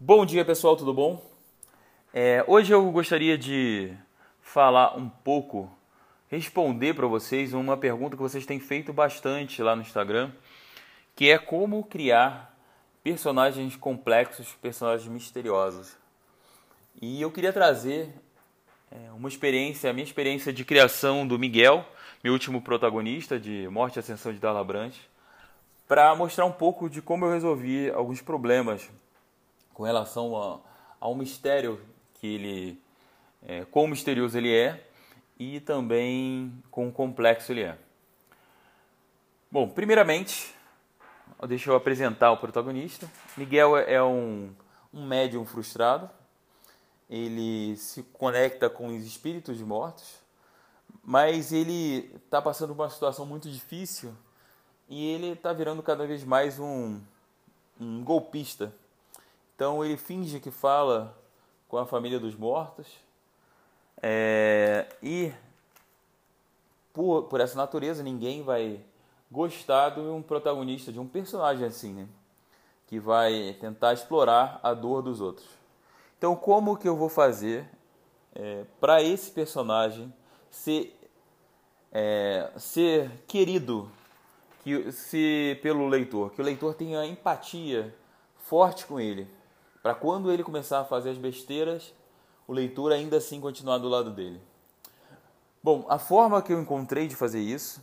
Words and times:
Bom 0.00 0.24
dia 0.24 0.44
pessoal, 0.44 0.76
tudo 0.76 0.94
bom? 0.94 1.20
É, 2.14 2.44
hoje 2.46 2.72
eu 2.72 2.88
gostaria 2.92 3.36
de 3.36 3.92
falar 4.40 4.96
um 4.96 5.08
pouco, 5.08 5.68
responder 6.28 6.94
para 6.94 7.08
vocês 7.08 7.52
uma 7.52 7.76
pergunta 7.76 8.14
que 8.14 8.22
vocês 8.22 8.46
têm 8.46 8.60
feito 8.60 8.92
bastante 8.92 9.60
lá 9.60 9.74
no 9.74 9.82
Instagram, 9.82 10.30
que 11.16 11.28
é 11.28 11.36
como 11.36 11.82
criar 11.82 12.56
personagens 13.02 13.74
complexos, 13.74 14.56
personagens 14.62 15.08
misteriosos. 15.08 15.96
E 17.02 17.20
eu 17.20 17.32
queria 17.32 17.52
trazer 17.52 18.14
é, 18.92 19.10
uma 19.10 19.28
experiência, 19.28 19.90
a 19.90 19.92
minha 19.92 20.04
experiência 20.04 20.52
de 20.52 20.64
criação 20.64 21.26
do 21.26 21.36
Miguel, 21.36 21.84
meu 22.22 22.34
último 22.34 22.62
protagonista 22.62 23.36
de 23.36 23.66
Morte 23.68 23.96
e 23.96 23.98
Ascensão 23.98 24.32
de 24.32 24.38
Darla 24.38 24.62
Branch, 24.62 24.96
para 25.88 26.14
mostrar 26.14 26.44
um 26.44 26.52
pouco 26.52 26.88
de 26.88 27.02
como 27.02 27.24
eu 27.24 27.32
resolvi 27.32 27.90
alguns 27.90 28.22
problemas 28.22 28.88
com 29.78 29.84
relação 29.84 30.36
a, 30.36 30.58
ao 30.98 31.14
mistério 31.14 31.80
que 32.14 32.26
ele, 32.26 32.82
é, 33.46 33.64
quão 33.66 33.86
misterioso 33.86 34.36
ele 34.36 34.52
é 34.52 34.84
e 35.38 35.60
também 35.60 36.52
quão 36.68 36.90
complexo 36.90 37.52
ele 37.52 37.62
é. 37.62 37.78
Bom, 39.48 39.68
primeiramente, 39.68 40.52
deixa 41.46 41.70
eu 41.70 41.76
apresentar 41.76 42.32
o 42.32 42.38
protagonista. 42.38 43.08
Miguel 43.36 43.76
é 43.76 44.02
um, 44.02 44.52
um 44.92 45.06
médium 45.06 45.46
frustrado. 45.46 46.10
Ele 47.08 47.76
se 47.76 48.02
conecta 48.02 48.68
com 48.68 48.88
os 48.88 49.06
espíritos 49.06 49.60
mortos, 49.60 50.16
mas 51.04 51.52
ele 51.52 52.10
está 52.16 52.42
passando 52.42 52.74
por 52.74 52.82
uma 52.82 52.90
situação 52.90 53.24
muito 53.24 53.48
difícil 53.48 54.12
e 54.88 55.06
ele 55.06 55.28
está 55.28 55.52
virando 55.52 55.84
cada 55.84 56.04
vez 56.04 56.24
mais 56.24 56.58
um, 56.58 57.00
um 57.80 58.02
golpista 58.02 58.74
então 59.58 59.84
ele 59.84 59.96
finge 59.96 60.38
que 60.38 60.52
fala 60.52 61.20
com 61.66 61.76
a 61.78 61.84
família 61.84 62.20
dos 62.20 62.36
mortos. 62.36 62.86
É, 64.00 64.86
e 65.02 65.32
por, 66.92 67.24
por 67.24 67.40
essa 67.40 67.56
natureza 67.56 68.00
ninguém 68.04 68.44
vai 68.44 68.80
gostar 69.28 69.90
de 69.90 69.98
um 69.98 70.22
protagonista, 70.22 70.92
de 70.92 71.00
um 71.00 71.08
personagem 71.08 71.66
assim, 71.66 71.92
né? 71.92 72.06
Que 72.86 73.00
vai 73.00 73.56
tentar 73.60 73.94
explorar 73.94 74.60
a 74.62 74.72
dor 74.72 75.02
dos 75.02 75.20
outros. 75.20 75.48
Então 76.16 76.36
como 76.36 76.76
que 76.76 76.88
eu 76.88 76.96
vou 76.96 77.08
fazer 77.08 77.68
é, 78.36 78.64
para 78.78 79.02
esse 79.02 79.32
personagem 79.32 80.14
ser, 80.52 80.96
é, 81.90 82.48
ser 82.56 83.10
querido 83.26 83.90
que, 84.62 84.92
se, 84.92 85.58
pelo 85.62 85.88
leitor? 85.88 86.30
Que 86.30 86.40
o 86.40 86.44
leitor 86.44 86.74
tenha 86.74 87.04
empatia 87.04 87.92
forte 88.36 88.86
com 88.86 89.00
ele 89.00 89.36
para 89.88 89.94
quando 89.94 90.30
ele 90.30 90.44
começar 90.44 90.80
a 90.80 90.84
fazer 90.84 91.08
as 91.08 91.16
besteiras, 91.16 91.94
o 92.46 92.52
leitor 92.52 92.92
ainda 92.92 93.16
assim 93.16 93.40
continuar 93.40 93.78
do 93.78 93.88
lado 93.88 94.10
dele. 94.10 94.38
Bom, 95.62 95.86
a 95.88 95.98
forma 95.98 96.42
que 96.42 96.52
eu 96.52 96.60
encontrei 96.60 97.08
de 97.08 97.16
fazer 97.16 97.40
isso, 97.40 97.80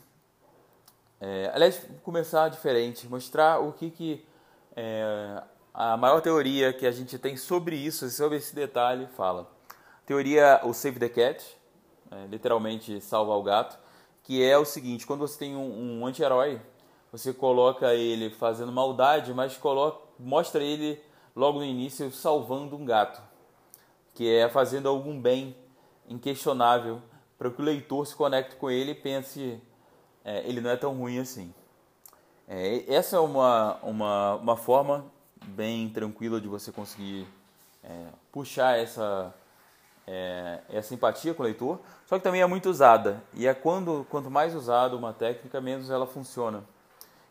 é, 1.20 1.50
aliás, 1.52 1.82
começar 2.04 2.48
diferente, 2.50 3.08
mostrar 3.08 3.60
o 3.60 3.74
que, 3.74 3.90
que 3.90 4.24
é, 4.76 5.42
a 5.74 5.98
maior 5.98 6.22
teoria 6.22 6.72
que 6.72 6.86
a 6.86 6.92
gente 6.92 7.18
tem 7.18 7.36
sobre 7.36 7.76
isso, 7.76 8.08
sobre 8.12 8.38
esse 8.38 8.54
detalhe, 8.54 9.08
fala. 9.18 9.50
Teoria, 10.06 10.62
o 10.64 10.76
Save 10.76 11.00
the 11.00 11.10
Cat, 11.10 11.44
é, 12.12 12.28
literalmente 12.28 13.02
salvar 13.02 13.36
o 13.36 13.42
gato, 13.42 13.80
que 14.22 14.44
é 14.44 14.56
o 14.56 14.64
seguinte, 14.64 15.08
quando 15.08 15.22
você 15.22 15.40
tem 15.40 15.56
um, 15.56 16.02
um 16.02 16.06
anti-herói, 16.06 16.62
você 17.12 17.34
coloca 17.34 17.96
ele 17.96 18.30
fazendo 18.30 18.72
maldade, 18.72 19.34
mas 19.34 19.58
coloca, 19.58 20.06
mostra 20.20 20.64
ele 20.64 21.02
logo 21.36 21.60
no 21.60 21.66
início 21.66 22.10
salvando 22.12 22.76
um 22.76 22.86
gato, 22.86 23.22
que 24.14 24.30
é 24.30 24.48
fazendo 24.50 24.88
algum 24.88 25.20
bem 25.20 25.56
inquestionável 26.08 27.02
para 27.38 27.50
que 27.50 27.62
o 27.62 27.66
leitor 27.66 28.08
se 28.08 28.16
conecte 28.16 28.56
com 28.56 28.72
ele 28.72 28.92
e 28.92 28.96
pense 28.96 29.62
é, 30.24 30.48
ele 30.48 30.62
não 30.62 30.70
é 30.70 30.78
tão 30.78 30.94
ruim 30.94 31.20
assim. 31.20 31.54
É, 32.48 32.94
essa 32.94 33.18
é 33.18 33.20
uma, 33.20 33.76
uma, 33.84 34.36
uma 34.36 34.58
forma 34.58 35.06
bem 35.48 35.90
tranquila 35.90 36.40
de 36.40 36.48
você 36.48 36.72
conseguir 36.72 37.28
é, 37.84 38.08
puxar 38.32 38.78
essa, 38.80 39.34
é, 40.08 40.62
essa 40.70 40.94
empatia 40.94 41.34
com 41.34 41.44
o 41.44 41.46
leitor, 41.46 41.80
só 42.06 42.18
que 42.18 42.24
também 42.24 42.42
é 42.42 42.46
muito 42.46 42.70
usada. 42.70 43.22
E 43.34 43.48
é 43.48 43.54
quando 43.54 44.06
quanto 44.10 44.32
mais 44.32 44.56
usada 44.56 44.96
uma 44.96 45.14
técnica, 45.14 45.60
menos 45.60 45.90
ela 45.90 46.08
funciona. 46.08 46.64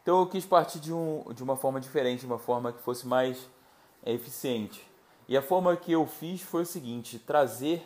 Então 0.03 0.21
eu 0.21 0.27
quis 0.27 0.45
partir 0.45 0.79
de, 0.81 0.93
um, 0.93 1.25
de 1.33 1.43
uma 1.43 1.57
forma 1.57 1.81
diferente, 1.81 2.27
uma 2.27 2.39
forma 2.39 2.73
que 2.73 2.83
fosse 2.83 3.07
mais 3.07 3.49
é 4.05 4.13
eficiente. 4.13 4.87
E 5.27 5.37
a 5.37 5.43
forma 5.43 5.77
que 5.77 5.93
eu 5.93 6.07
fiz 6.07 6.43
foi 6.43 6.63
o 6.63 6.67
seguinte: 6.67 7.19
trazer 7.19 7.83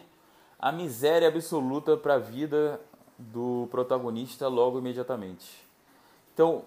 a 0.59 0.73
miséria 0.73 1.29
absoluta 1.29 1.97
para 1.97 2.15
a 2.15 2.19
vida 2.19 2.81
do 3.17 3.69
protagonista 3.71 4.49
logo 4.49 4.78
imediatamente. 4.78 5.65
Então, 6.34 6.65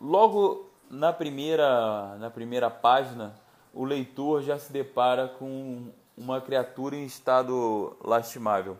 logo 0.00 0.70
na 0.90 1.12
primeira, 1.12 2.16
na 2.16 2.30
primeira 2.30 2.70
página, 2.70 3.34
o 3.72 3.84
leitor 3.84 4.42
já 4.42 4.58
se 4.58 4.72
depara 4.72 5.28
com 5.28 5.90
uma 6.16 6.40
criatura 6.40 6.96
em 6.96 7.04
estado 7.04 7.96
lastimável. 8.02 8.78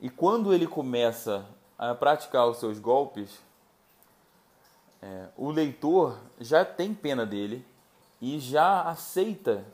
E 0.00 0.08
quando 0.08 0.54
ele 0.54 0.66
começa 0.66 1.44
a 1.76 1.94
praticar 1.94 2.46
os 2.46 2.58
seus 2.58 2.78
golpes, 2.78 3.40
é, 5.02 5.28
o 5.36 5.50
leitor 5.50 6.18
já 6.38 6.64
tem 6.64 6.94
pena 6.94 7.26
dele 7.26 7.64
e 8.20 8.38
já 8.38 8.82
aceita 8.82 9.64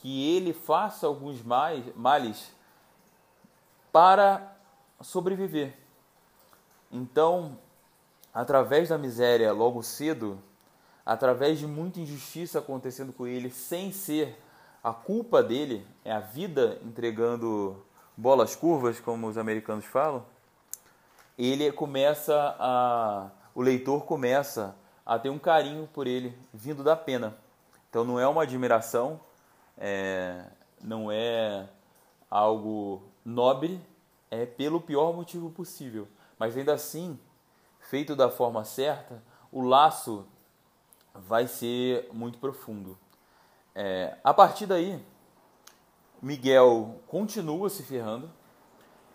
que 0.00 0.36
ele 0.36 0.52
faça 0.52 1.06
alguns 1.06 1.42
males 1.42 2.52
para 3.92 4.56
sobreviver. 5.00 5.74
Então, 6.90 7.58
através 8.32 8.88
da 8.88 8.98
miséria 8.98 9.52
logo 9.52 9.82
cedo, 9.82 10.38
através 11.04 11.58
de 11.58 11.66
muita 11.66 12.00
injustiça 12.00 12.58
acontecendo 12.58 13.12
com 13.12 13.26
ele, 13.26 13.50
sem 13.50 13.92
ser 13.92 14.38
a 14.82 14.92
culpa 14.92 15.42
dele, 15.42 15.86
é 16.04 16.12
a 16.12 16.20
vida 16.20 16.78
entregando 16.84 17.82
bolas 18.16 18.54
curvas, 18.54 19.00
como 19.00 19.26
os 19.26 19.38
americanos 19.38 19.84
falam, 19.84 20.24
ele 21.38 21.72
começa 21.72 22.56
a. 22.58 23.30
O 23.54 23.62
leitor 23.62 24.04
começa 24.04 24.74
a 25.06 25.18
ter 25.18 25.30
um 25.30 25.38
carinho 25.38 25.88
por 25.92 26.06
ele, 26.06 26.36
vindo 26.52 26.82
da 26.82 26.96
pena. 26.96 27.36
Então 27.94 28.02
não 28.02 28.18
é 28.18 28.26
uma 28.26 28.42
admiração, 28.42 29.20
é, 29.78 30.46
não 30.82 31.12
é 31.12 31.68
algo 32.28 33.04
nobre, 33.24 33.80
é 34.32 34.44
pelo 34.44 34.80
pior 34.80 35.14
motivo 35.14 35.48
possível. 35.48 36.08
Mas 36.36 36.56
ainda 36.56 36.74
assim, 36.74 37.16
feito 37.78 38.16
da 38.16 38.28
forma 38.28 38.64
certa, 38.64 39.22
o 39.52 39.62
laço 39.62 40.26
vai 41.14 41.46
ser 41.46 42.08
muito 42.12 42.36
profundo. 42.38 42.98
É, 43.76 44.16
a 44.24 44.34
partir 44.34 44.66
daí, 44.66 45.00
Miguel 46.20 47.00
continua 47.06 47.70
se 47.70 47.84
ferrando 47.84 48.28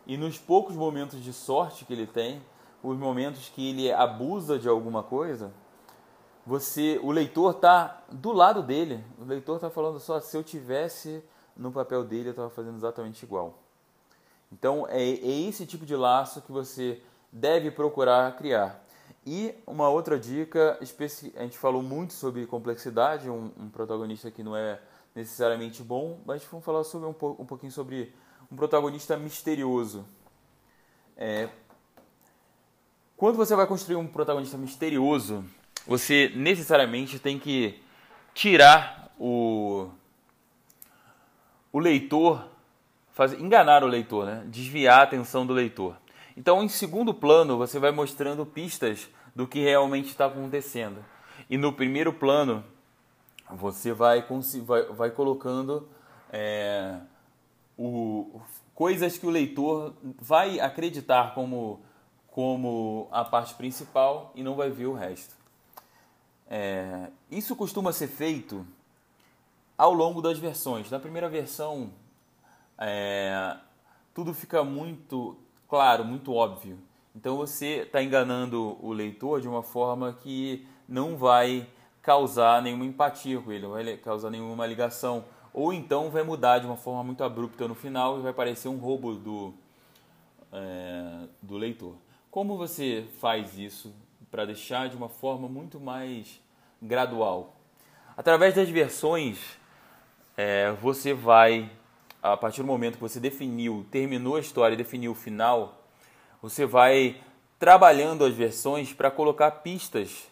e 0.08 0.16
nos 0.16 0.38
poucos 0.38 0.78
momentos 0.78 1.22
de 1.22 1.34
sorte 1.34 1.84
que 1.84 1.92
ele 1.92 2.08
tem, 2.08 2.42
os 2.82 2.98
momentos 2.98 3.50
que 3.50 3.72
ele 3.72 3.92
abusa 3.92 4.58
de 4.58 4.70
alguma 4.70 5.04
coisa, 5.04 5.52
você, 6.46 7.00
o 7.04 7.12
leitor 7.12 7.56
está 7.56 8.04
do 8.12 8.32
lado 8.32 8.64
dele. 8.64 9.04
O 9.20 9.26
leitor 9.26 9.58
está 9.58 9.70
falando 9.70 10.00
só 10.00 10.20
se 10.20 10.36
eu 10.36 10.44
tivesse 10.44 11.24
no 11.56 11.72
papel 11.72 12.04
dele, 12.04 12.30
eu 12.30 12.32
estava 12.32 12.50
fazendo 12.50 12.78
exatamente 12.78 13.24
igual. 13.24 13.60
Então 14.52 14.88
é, 14.90 15.02
é 15.02 15.42
esse 15.48 15.66
tipo 15.66 15.86
de 15.86 15.96
laço 15.96 16.42
que 16.42 16.52
você 16.52 17.02
deve 17.32 17.70
procurar 17.70 18.36
criar. 18.36 18.84
E 19.26 19.54
uma 19.68 19.90
outra 19.90 20.18
dica, 20.18 20.78
a 20.80 21.44
gente 21.44 21.58
falou 21.58 21.84
muito 21.84 22.14
sobre 22.14 22.46
complexidade, 22.48 23.30
um, 23.30 23.52
um, 23.58 23.70
protagonista 23.70 24.32
que 24.32 24.42
não 24.42 24.56
é 24.56 24.80
necessariamente 25.14 25.84
bom, 25.84 26.19
mas 26.25 26.44
vamos 26.46 26.66
falar 26.66 26.84
sobre 26.84 27.08
um, 27.08 27.12
um 27.40 27.46
pouquinho 27.46 27.72
sobre 27.72 28.13
um 28.52 28.56
protagonista 28.56 29.18
misterioso. 29.18 30.06
É, 31.16 31.50
quando 33.18 33.36
você 33.36 33.56
vai 33.56 33.68
construir 33.68 33.98
um 33.98 34.08
protagonista 34.08 34.58
misterioso, 34.58 35.44
você 35.89 36.31
necessariamente 36.36 37.18
tem 37.18 37.39
que 37.39 37.81
tirar 38.31 39.12
o, 39.19 39.89
o 41.71 41.80
leitor, 41.80 42.47
fazer, 43.12 43.39
enganar 43.39 43.83
o 43.83 43.88
leitor, 43.88 44.27
né? 44.27 44.44
desviar 44.45 45.00
a 45.00 45.03
atenção 45.03 45.47
do 45.47 45.51
leitor. 45.51 45.97
Então, 46.38 46.62
em 46.62 46.69
segundo 46.69 47.12
plano, 47.12 47.57
você 47.57 47.80
vai 47.80 47.89
mostrando 47.89 48.45
pistas 48.45 49.09
do 49.36 49.47
que 49.47 49.62
realmente 49.62 50.09
está 50.09 50.27
acontecendo. 50.27 51.03
E 51.50 51.57
no 51.57 51.74
primeiro 51.74 52.13
plano, 52.13 52.63
você 53.50 53.91
vai, 53.91 54.24
vai, 54.63 54.83
vai 54.83 55.09
colocando 55.09 55.89
é, 56.31 57.00
o, 57.75 58.39
coisas 58.75 59.18
que 59.18 59.25
o 59.25 59.31
leitor 59.31 59.95
vai 60.21 60.59
acreditar 60.59 61.33
como, 61.33 61.81
como 62.27 63.07
a 63.12 63.25
parte 63.25 63.56
principal 63.56 64.31
e 64.36 64.44
não 64.44 64.56
vai 64.56 64.69
ver 64.69 64.86
o 64.86 64.94
resto. 64.94 65.38
É, 66.51 67.12
isso 67.30 67.56
costuma 67.56 67.94
ser 67.94 68.07
feito 68.07 68.66
ao 69.78 69.94
longo 69.94 70.19
das 70.19 70.40
versões. 70.40 70.90
Na 70.90 71.00
primeira 71.00 71.30
versão, 71.30 71.92
é, 72.75 73.56
tudo 74.16 74.34
fica 74.34 74.63
muito 74.63 75.38
claro, 75.68 76.04
muito 76.04 76.34
óbvio. 76.34 76.80
Então 77.16 77.38
você 77.38 77.81
está 77.81 78.01
enganando 78.01 78.78
o 78.84 78.92
leitor 78.92 79.40
de 79.42 79.48
uma 79.48 79.62
forma 79.62 80.12
que 80.12 80.66
não 80.88 81.16
vai 81.16 81.68
causar 82.01 82.62
nenhuma 82.63 82.86
empatia 82.86 83.40
com 83.40 83.51
ele, 83.51 83.63
não 83.63 83.72
vai 83.72 83.98
causar 83.98 84.31
nenhuma 84.31 84.66
ligação. 84.66 85.25
Ou 85.54 85.72
então 85.72 86.10
vai 86.10 86.24
mudar 86.24 86.60
de 86.60 86.66
uma 86.66 86.78
forma 86.78 87.04
muito 87.04 87.24
abrupta 87.24 87.68
no 87.68 87.75
final 87.75 88.18
e 88.18 88.22
vai 88.22 88.34
parecer 88.34 88.68
um 88.69 88.78
roubo 88.78 89.13
do, 89.13 89.54
é, 90.51 91.28
do 91.42 91.57
leitor. 91.57 91.96
Como 92.31 92.57
você 92.57 93.07
faz 93.19 93.57
isso 93.57 93.94
para 94.31 94.46
deixar 94.46 94.90
de 94.90 94.96
uma 94.96 95.10
forma 95.10 95.48
muito 95.48 95.80
mais 95.80 96.42
gradual? 96.81 97.56
Através 98.16 98.54
das 98.54 98.70
versões, 98.70 99.40
é, 100.36 100.72
você 100.74 101.14
vai, 101.14 101.72
a 102.22 102.36
partir 102.36 102.62
do 102.62 102.68
momento 102.68 102.96
que 102.96 103.02
você 103.02 103.20
definiu, 103.20 103.86
terminou 103.90 104.36
a 104.36 104.40
história 104.40 104.74
e 104.74 104.78
definiu 104.78 105.12
o 105.12 105.16
final, 105.16 105.84
você 106.42 106.66
vai 106.66 107.22
trabalhando 107.58 108.24
as 108.24 108.34
versões 108.34 108.94
para 108.94 109.12
colocar 109.12 109.52
pistas 109.52 110.28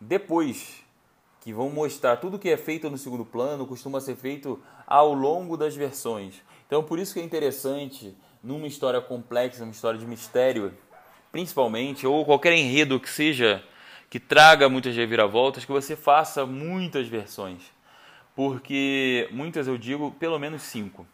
depois 0.00 0.82
que 1.40 1.52
vão 1.52 1.70
mostrar 1.70 2.18
tudo 2.18 2.38
que 2.38 2.50
é 2.50 2.56
feito 2.56 2.90
no 2.90 2.98
segundo 2.98 3.24
plano, 3.24 3.66
costuma 3.66 4.00
ser 4.00 4.16
feito 4.16 4.62
ao 4.86 5.14
longo 5.14 5.56
das 5.56 5.74
versões. 5.74 6.42
Então, 6.66 6.82
por 6.82 6.98
isso 6.98 7.14
que 7.14 7.20
é 7.20 7.22
interessante 7.22 8.14
numa 8.42 8.66
história 8.66 9.00
complexa, 9.00 9.64
uma 9.64 9.72
história 9.72 9.98
de 9.98 10.06
mistério, 10.06 10.74
principalmente, 11.30 12.06
ou 12.06 12.24
qualquer 12.24 12.52
enredo 12.52 13.00
que 13.00 13.08
seja 13.08 13.64
que 14.08 14.18
traga 14.18 14.68
muitas 14.68 14.94
reviravoltas, 14.96 15.64
que 15.64 15.70
você 15.70 15.94
faça 15.94 16.44
muitas 16.44 17.06
versões. 17.06 17.62
Porque 18.34 19.28
muitas 19.30 19.68
eu 19.68 19.78
digo, 19.78 20.10
pelo 20.12 20.38
menos 20.38 20.62
cinco. 20.62 21.06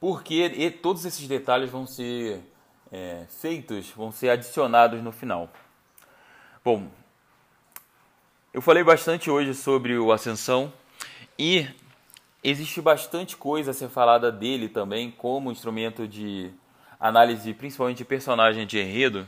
Porque 0.00 0.70
todos 0.82 1.04
esses 1.04 1.28
detalhes 1.28 1.70
vão 1.70 1.86
ser 1.86 2.40
é, 2.90 3.26
feitos, 3.28 3.90
vão 3.90 4.10
ser 4.10 4.30
adicionados 4.30 5.02
no 5.02 5.12
final. 5.12 5.50
Bom, 6.64 6.88
eu 8.52 8.62
falei 8.62 8.82
bastante 8.82 9.30
hoje 9.30 9.54
sobre 9.54 9.98
o 9.98 10.10
Ascensão 10.10 10.72
e 11.38 11.68
existe 12.42 12.80
bastante 12.80 13.36
coisa 13.36 13.70
a 13.70 13.74
ser 13.74 13.90
falada 13.90 14.32
dele 14.32 14.68
também 14.68 15.10
como 15.10 15.52
instrumento 15.52 16.08
de 16.08 16.50
análise, 17.00 17.54
principalmente 17.54 17.98
de 17.98 18.04
personagem 18.04 18.66
de 18.66 18.78
enredo, 18.78 19.26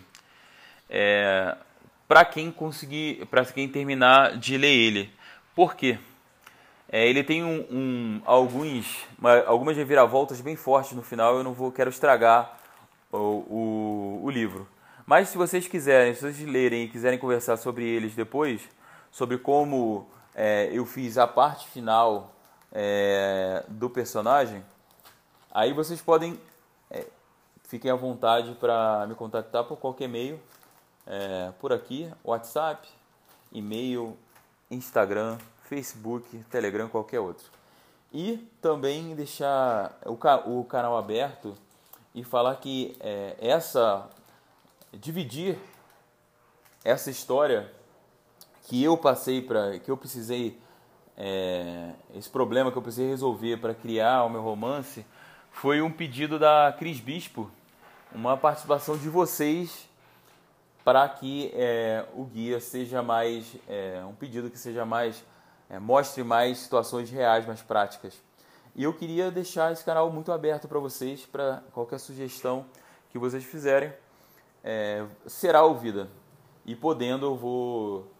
é, 0.90 1.56
para 2.06 2.24
quem 2.24 2.52
conseguir, 2.52 3.26
para 3.26 3.44
quem 3.44 3.68
terminar 3.68 4.36
de 4.36 4.58
ler 4.58 4.68
ele. 4.68 5.12
Por 5.54 5.74
quê? 5.74 5.98
É, 6.88 7.08
ele 7.08 7.24
tem 7.24 7.42
um, 7.42 7.66
um, 7.70 8.22
alguns, 8.26 9.06
uma, 9.18 9.40
algumas 9.44 9.74
reviravoltas 9.76 10.42
bem 10.42 10.54
fortes 10.54 10.92
no 10.92 11.02
final. 11.02 11.38
Eu 11.38 11.42
não 11.42 11.54
vou 11.54 11.72
quero 11.72 11.88
estragar 11.88 12.58
o, 13.10 13.16
o, 13.16 14.20
o 14.24 14.30
livro. 14.30 14.68
Mas 15.06 15.30
se 15.30 15.38
vocês 15.38 15.66
quiserem, 15.66 16.14
se 16.14 16.20
vocês 16.20 16.46
lerem 16.46 16.84
e 16.84 16.88
quiserem 16.88 17.18
conversar 17.18 17.56
sobre 17.56 17.84
eles 17.84 18.14
depois, 18.14 18.60
sobre 19.10 19.38
como 19.38 20.06
é, 20.34 20.68
eu 20.70 20.84
fiz 20.84 21.16
a 21.18 21.26
parte 21.26 21.66
final 21.68 22.34
é, 22.70 23.64
do 23.68 23.88
personagem, 23.90 24.62
aí 25.50 25.72
vocês 25.72 26.00
podem, 26.00 26.38
é, 26.90 27.06
fiquem 27.72 27.90
à 27.90 27.94
vontade 27.94 28.54
para 28.60 29.06
me 29.06 29.14
contactar 29.14 29.64
por 29.64 29.78
qualquer 29.78 30.04
e-mail, 30.04 30.38
é, 31.06 31.52
por 31.58 31.72
aqui, 31.72 32.06
WhatsApp, 32.22 32.86
e-mail, 33.50 34.14
Instagram, 34.70 35.38
Facebook, 35.64 36.44
Telegram, 36.50 36.86
qualquer 36.86 37.20
outro. 37.20 37.46
E 38.12 38.36
também 38.60 39.14
deixar 39.14 39.98
o, 40.04 40.18
o 40.60 40.64
canal 40.64 40.98
aberto 40.98 41.56
e 42.14 42.22
falar 42.22 42.56
que 42.56 42.94
é, 43.00 43.36
essa 43.40 44.06
dividir 44.92 45.56
essa 46.84 47.10
história 47.10 47.72
que 48.64 48.84
eu 48.84 48.98
passei 48.98 49.40
para 49.40 49.78
que 49.78 49.90
eu 49.90 49.96
precisei 49.96 50.60
é, 51.16 51.94
esse 52.14 52.28
problema 52.28 52.70
que 52.70 52.76
eu 52.76 52.82
precisei 52.82 53.08
resolver 53.08 53.56
para 53.56 53.72
criar 53.72 54.24
o 54.24 54.28
meu 54.28 54.42
romance 54.42 55.06
foi 55.50 55.80
um 55.80 55.90
pedido 55.90 56.38
da 56.38 56.74
Cris 56.78 57.00
Bispo, 57.00 57.50
uma 58.14 58.36
participação 58.36 58.96
de 58.96 59.08
vocês 59.08 59.88
para 60.84 61.08
que 61.08 61.50
é, 61.54 62.04
o 62.14 62.24
guia 62.24 62.60
seja 62.60 63.02
mais 63.02 63.56
é, 63.68 64.02
um 64.08 64.14
pedido 64.14 64.50
que 64.50 64.58
seja 64.58 64.84
mais 64.84 65.24
é, 65.70 65.78
mostre 65.78 66.22
mais 66.22 66.58
situações 66.58 67.10
reais, 67.10 67.46
mais 67.46 67.62
práticas. 67.62 68.14
E 68.74 68.84
eu 68.84 68.92
queria 68.92 69.30
deixar 69.30 69.72
esse 69.72 69.84
canal 69.84 70.10
muito 70.10 70.32
aberto 70.32 70.66
para 70.66 70.78
vocês, 70.78 71.24
para 71.24 71.62
qualquer 71.72 71.98
sugestão 71.98 72.66
que 73.10 73.18
vocês 73.18 73.44
fizerem 73.44 73.92
é, 74.64 75.04
será 75.26 75.62
ouvida. 75.62 76.08
E 76.64 76.74
podendo, 76.74 77.26
eu 77.26 77.36
vou 77.36 78.12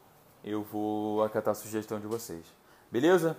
eu 0.45 0.63
vou 0.63 1.23
acatar 1.23 1.53
a 1.53 1.55
sugestão 1.55 2.01
de 2.01 2.07
vocês. 2.07 2.45
Beleza? 2.91 3.37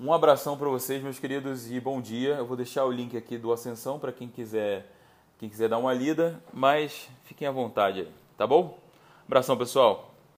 Um 0.00 0.12
abração 0.12 0.56
para 0.56 0.68
vocês, 0.68 1.02
meus 1.02 1.18
queridos, 1.18 1.70
e 1.70 1.78
bom 1.78 2.00
dia. 2.00 2.36
Eu 2.36 2.46
vou 2.46 2.56
deixar 2.56 2.84
o 2.84 2.90
link 2.90 3.16
aqui 3.16 3.36
do 3.36 3.52
Ascensão 3.52 3.98
para 3.98 4.10
quem 4.10 4.28
quiser, 4.28 4.90
quem 5.38 5.48
quiser 5.48 5.68
dar 5.68 5.78
uma 5.78 5.92
lida, 5.92 6.42
mas 6.52 7.08
fiquem 7.24 7.46
à 7.46 7.50
vontade, 7.50 8.08
tá 8.36 8.46
bom? 8.46 8.78
Abração, 9.26 9.56
pessoal. 9.56 10.15